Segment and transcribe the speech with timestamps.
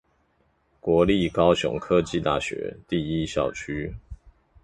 [0.79, 3.93] 國立高雄科技大學第一校區